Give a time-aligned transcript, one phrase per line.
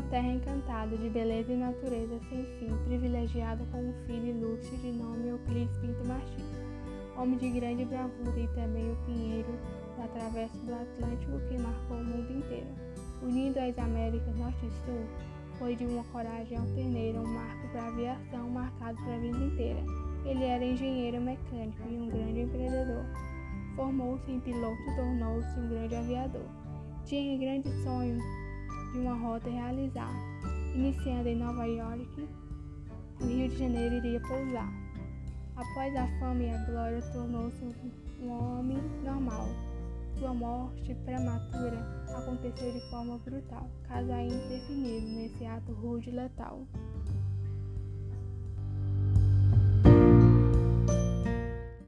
[0.00, 5.76] dotado de beleza e natureza sem fim, privilegiado com um filho ilustre de nome Euclides
[5.78, 6.44] Pinto Martins,
[7.16, 9.58] homem de grande bravura e também o pinheiro
[9.96, 12.68] da travessa do Atlântico que marcou o mundo inteiro.
[13.22, 15.06] Unindo as Américas Norte e Sul,
[15.58, 19.82] foi de uma coragem alterneira, um marco para a aviação marcado para a vida inteira.
[20.26, 23.06] Ele era engenheiro mecânico e um grande empreendedor.
[23.74, 26.46] Formou-se em piloto e tornou-se um grande aviador.
[27.06, 28.18] Tinha grande sonho
[28.96, 30.10] de uma rota realizar.
[30.74, 32.28] Iniciando em Nova York,
[33.20, 34.72] o Rio de Janeiro iria pousar.
[35.54, 37.64] Após a fama e a glória, tornou-se
[38.20, 39.48] um homem normal.
[40.18, 41.78] Sua morte prematura
[42.08, 46.66] aconteceu de forma brutal, caso ainda definido nesse ato rude e letal.